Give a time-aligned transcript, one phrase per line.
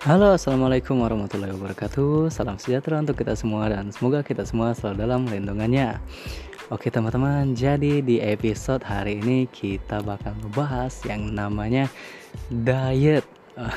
[0.00, 2.32] Halo, assalamualaikum warahmatullahi wabarakatuh.
[2.32, 6.00] Salam sejahtera untuk kita semua dan semoga kita semua selalu dalam lindungannya.
[6.72, 11.84] Oke teman-teman, jadi di episode hari ini kita bakal ngebahas yang namanya
[12.48, 13.28] diet.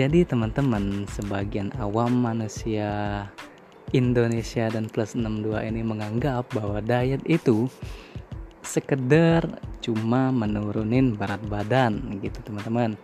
[0.00, 3.28] jadi teman-teman, sebagian awam manusia
[3.92, 7.68] Indonesia dan plus 62 ini menganggap bahwa diet itu
[8.64, 12.98] sekedar cuma menurunin berat badan gitu teman-teman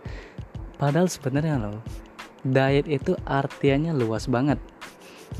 [0.77, 1.79] Padahal sebenarnya loh,
[2.43, 4.59] diet itu artinya luas banget.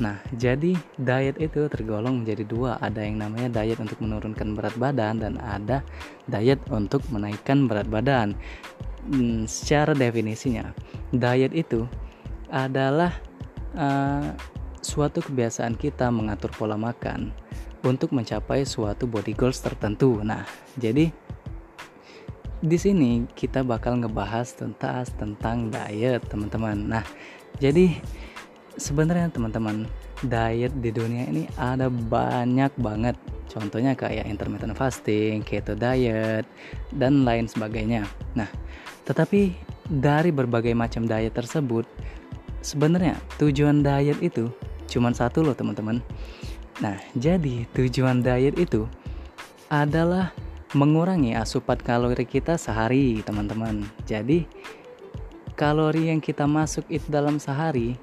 [0.02, 2.82] Nah, jadi diet itu tergolong menjadi dua.
[2.82, 5.86] Ada yang namanya diet untuk menurunkan berat badan dan ada
[6.26, 8.34] diet untuk menaikkan berat badan.
[9.04, 10.72] Hmm, secara definisinya,
[11.12, 11.84] diet itu
[12.48, 13.12] adalah
[13.76, 14.32] uh,
[14.80, 17.30] suatu kebiasaan kita mengatur pola makan
[17.84, 20.24] untuk mencapai suatu body goals tertentu.
[20.24, 20.42] Nah,
[20.80, 21.12] jadi
[22.64, 26.96] di sini kita bakal ngebahas tentang tentang diet teman-teman.
[26.96, 27.04] Nah,
[27.60, 28.00] jadi
[28.80, 29.84] sebenarnya teman-teman
[30.24, 33.20] diet di dunia ini ada banyak banget.
[33.52, 36.48] Contohnya kayak intermittent fasting, keto diet,
[36.96, 38.08] dan lain sebagainya.
[38.32, 38.48] Nah,
[39.04, 39.52] tetapi
[39.84, 41.84] dari berbagai macam diet tersebut,
[42.64, 44.48] sebenarnya tujuan diet itu
[44.88, 46.00] cuma satu loh teman-teman.
[46.80, 48.88] Nah, jadi tujuan diet itu
[49.68, 50.32] adalah
[50.74, 53.86] mengurangi asupan kalori kita sehari, teman-teman.
[54.04, 54.42] Jadi,
[55.54, 57.94] kalori yang kita masuk itu dalam sehari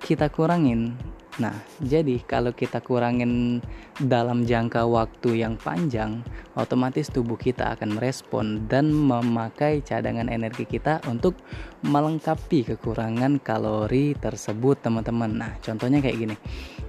[0.00, 0.96] kita kurangin.
[1.36, 1.52] Nah,
[1.84, 3.60] jadi kalau kita kurangin
[4.00, 6.24] dalam jangka waktu yang panjang,
[6.56, 11.36] otomatis tubuh kita akan merespon dan memakai cadangan energi kita untuk
[11.84, 15.36] melengkapi kekurangan kalori tersebut, teman-teman.
[15.36, 16.36] Nah, contohnya kayak gini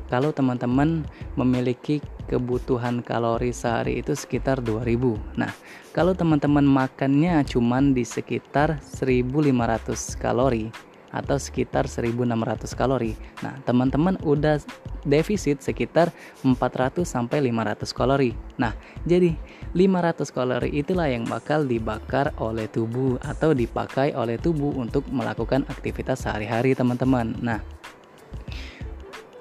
[0.07, 1.05] kalau teman-teman
[1.39, 5.51] memiliki kebutuhan kalori sehari itu sekitar 2000 nah
[5.95, 10.67] kalau teman-teman makannya cuman di sekitar 1500 kalori
[11.11, 13.15] atau sekitar 1600 kalori.
[13.43, 14.59] Nah, teman-teman udah
[15.07, 16.11] defisit sekitar
[16.43, 18.35] 400 sampai 500 kalori.
[18.59, 18.75] Nah,
[19.07, 19.35] jadi
[19.71, 26.27] 500 kalori itulah yang bakal dibakar oleh tubuh atau dipakai oleh tubuh untuk melakukan aktivitas
[26.27, 27.35] sehari-hari, teman-teman.
[27.39, 27.63] Nah,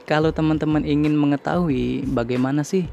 [0.07, 2.87] kalau teman-teman ingin mengetahui bagaimana sih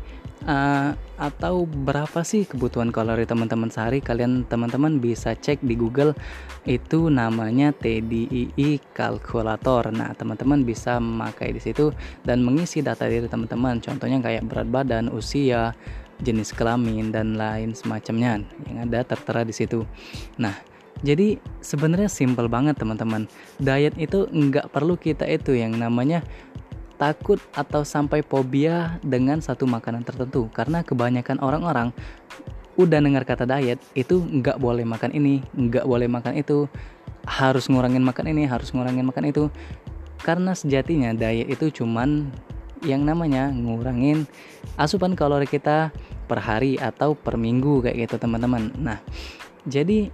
[0.49, 6.17] uh, atau berapa sih kebutuhan kalori teman-teman sehari kalian teman-teman bisa cek di Google.
[6.65, 11.93] Itu namanya TDII kalkulator nah teman-teman bisa memakai di situ
[12.25, 13.79] dan mengisi data diri teman-teman.
[13.79, 15.77] Contohnya kayak berat badan usia
[16.23, 18.41] jenis kelamin dan lain semacamnya.
[18.65, 19.85] Yang ada tertera di situ.
[20.41, 23.27] Nah jadi sebenarnya simple banget teman-teman.
[23.59, 26.23] Diet itu nggak perlu kita itu yang namanya
[27.03, 30.47] takut atau sampai fobia dengan satu makanan tertentu.
[30.55, 31.91] Karena kebanyakan orang-orang
[32.79, 36.65] udah dengar kata diet itu nggak boleh makan ini nggak boleh makan itu
[37.27, 39.51] harus ngurangin makan ini harus ngurangin makan itu.
[40.23, 42.31] Karena sejatinya diet itu cuman
[42.87, 44.23] yang namanya ngurangin
[44.79, 45.91] asupan kalori kita
[46.23, 48.71] per hari atau per minggu kayak gitu teman-teman.
[48.79, 49.03] Nah
[49.67, 50.07] jadi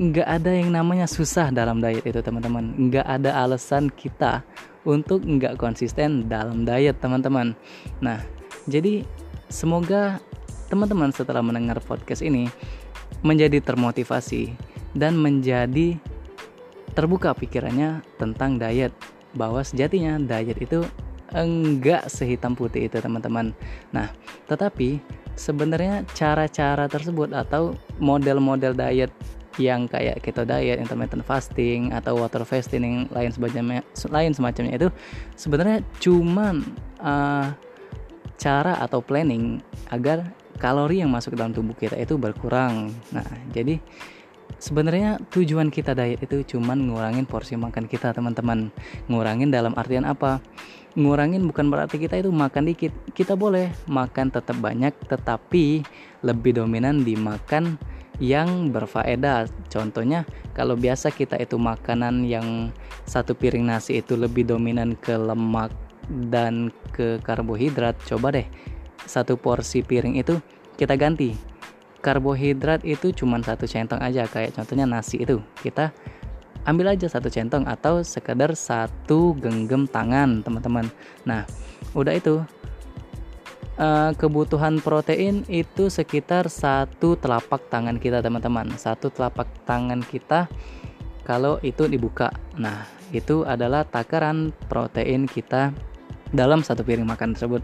[0.00, 4.40] nggak ada yang namanya susah dalam diet itu teman-teman nggak ada alasan kita
[4.88, 7.54] untuk nggak konsisten dalam diet teman-teman.
[8.02, 8.18] Nah,
[8.66, 9.06] jadi
[9.52, 10.18] semoga
[10.72, 12.48] teman-teman setelah mendengar podcast ini
[13.20, 14.56] menjadi termotivasi
[14.96, 16.00] dan menjadi
[16.92, 18.92] terbuka pikirannya tentang diet
[19.32, 20.84] bahwa sejatinya diet itu
[21.32, 23.56] enggak sehitam putih itu teman-teman.
[23.92, 24.12] Nah,
[24.48, 25.00] tetapi
[25.32, 29.12] sebenarnya cara-cara tersebut atau model-model diet
[29.60, 34.88] yang kayak keto diet, intermittent fasting atau water fasting yang lain semacamnya lain semacamnya itu
[35.36, 36.64] sebenarnya cuman
[37.02, 37.52] uh,
[38.40, 42.94] cara atau planning agar kalori yang masuk ke dalam tubuh kita itu berkurang.
[43.10, 43.82] Nah, jadi
[44.62, 48.70] sebenarnya tujuan kita diet itu cuman ngurangin porsi makan kita, teman-teman.
[49.10, 50.38] Ngurangin dalam artian apa?
[50.94, 52.94] Ngurangin bukan berarti kita itu makan dikit.
[53.10, 55.82] Kita boleh makan tetap banyak tetapi
[56.22, 57.78] lebih dominan dimakan
[58.22, 59.50] yang berfaedah.
[59.66, 60.22] Contohnya
[60.54, 62.70] kalau biasa kita itu makanan yang
[63.02, 65.74] satu piring nasi itu lebih dominan ke lemak
[66.30, 68.46] dan ke karbohidrat, coba deh
[69.02, 70.38] satu porsi piring itu
[70.78, 71.34] kita ganti.
[72.02, 75.42] Karbohidrat itu cuma satu centong aja kayak contohnya nasi itu.
[75.62, 75.90] Kita
[76.66, 80.86] ambil aja satu centong atau sekedar satu genggam tangan, teman-teman.
[81.26, 81.46] Nah,
[81.94, 82.42] udah itu
[83.82, 88.70] uh, kebutuhan protein itu sekitar satu telapak tangan kita teman-teman.
[88.78, 90.46] Satu telapak tangan kita
[91.26, 92.30] kalau itu dibuka.
[92.54, 95.74] Nah itu adalah takaran protein kita
[96.30, 97.60] dalam satu piring makan tersebut.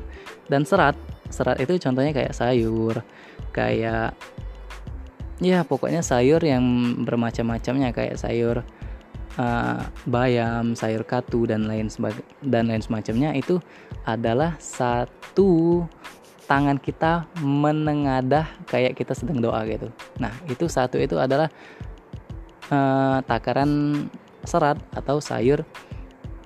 [0.50, 0.98] Dan serat
[1.30, 3.04] serat itu contohnya kayak sayur
[3.52, 4.16] kayak
[5.38, 6.64] ya pokoknya sayur yang
[7.04, 8.66] bermacam-macamnya kayak sayur
[9.38, 11.88] uh, bayam, sayur katu dan lain
[12.44, 13.62] dan lain semacamnya itu
[14.04, 15.86] adalah satu
[16.48, 19.88] tangan kita menengadah kayak kita sedang doa gitu.
[20.18, 21.48] Nah, itu satu itu adalah
[22.72, 24.04] uh, takaran
[24.42, 25.62] serat atau sayur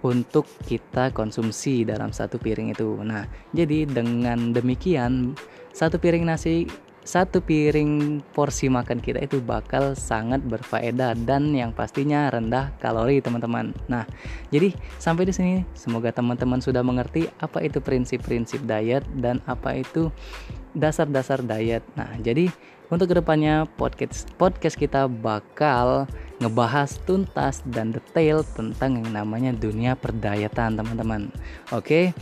[0.03, 2.99] untuk kita konsumsi dalam satu piring itu.
[3.07, 3.23] Nah,
[3.55, 5.39] jadi dengan demikian
[5.71, 6.67] satu piring nasi
[7.03, 13.75] satu piring porsi makan kita itu bakal sangat berfaedah dan yang pastinya rendah kalori teman-teman.
[13.91, 14.07] Nah,
[14.55, 14.71] jadi
[15.03, 20.15] sampai di sini semoga teman-teman sudah mengerti apa itu prinsip-prinsip diet dan apa itu
[20.79, 21.83] dasar-dasar diet.
[21.99, 22.49] Nah, jadi
[22.93, 26.07] untuk ke depannya podcast podcast kita bakal
[26.39, 31.35] ngebahas tuntas dan detail tentang yang namanya dunia perdayatan teman-teman.
[31.75, 32.15] Oke.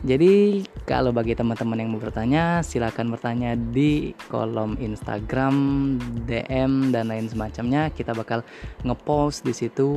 [0.00, 5.54] Jadi kalau bagi teman-teman yang mau bertanya, silahkan bertanya di kolom Instagram,
[6.24, 7.92] DM dan lain semacamnya.
[7.92, 8.40] Kita bakal
[8.80, 9.88] ngepost di situ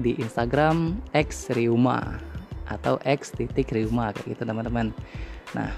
[0.00, 2.16] di Instagram X Riuma
[2.64, 4.96] atau X titik Riuma kayak gitu teman-teman.
[5.52, 5.68] Nah,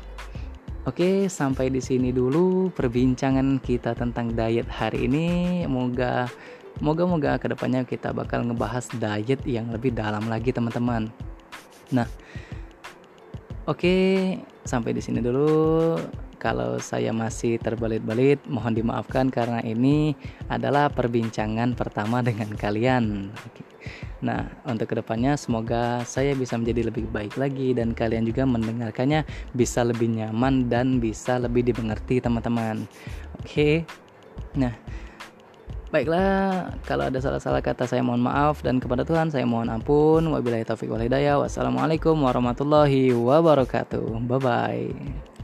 [0.86, 5.26] Oke, sampai di sini dulu perbincangan kita tentang diet hari ini.
[5.66, 6.30] Moga
[6.78, 11.10] moga-moga ke depannya kita bakal ngebahas diet yang lebih dalam lagi teman-teman.
[11.90, 12.06] Nah,
[13.66, 15.98] Oke, sampai di sini dulu.
[16.38, 20.14] Kalau saya masih terbelit-belit, mohon dimaafkan karena ini
[20.46, 23.34] adalah perbincangan pertama dengan kalian.
[24.22, 29.26] Nah, untuk ke depannya semoga saya bisa menjadi lebih baik lagi dan kalian juga mendengarkannya
[29.50, 32.86] bisa lebih nyaman dan bisa lebih dimengerti teman-teman.
[33.42, 33.82] Oke,
[34.54, 34.78] nah
[35.86, 40.26] Baiklah, kalau ada salah-salah kata saya mohon maaf dan kepada Tuhan saya mohon ampun.
[40.34, 41.38] Wabillahi taufik wal hidayah.
[41.38, 44.02] Wassalamualaikum warahmatullahi wabarakatuh.
[44.26, 45.35] Bye bye.